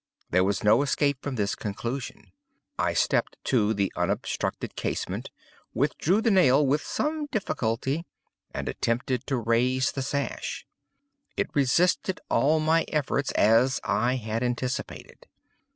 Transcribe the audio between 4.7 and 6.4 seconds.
casement, withdrew the